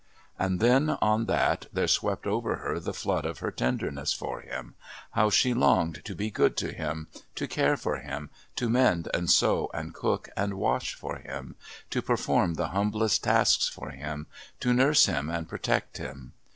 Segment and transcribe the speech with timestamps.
[0.39, 4.73] And then, on that, there swept over her the flood of her tenderness for him,
[5.11, 9.29] how she longed to be good to him, to care for him, to mend and
[9.29, 11.53] sew and cook and wash for him,
[11.91, 14.25] to perform the humblest tasks for him,
[14.59, 16.33] to nurse him and protect him.